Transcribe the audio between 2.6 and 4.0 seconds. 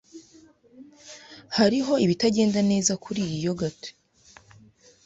neza kuriyi yogurt.